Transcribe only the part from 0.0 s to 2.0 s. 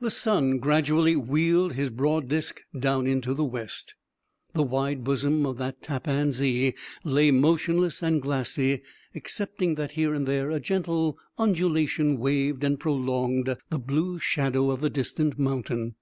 The sun gradually wheeled his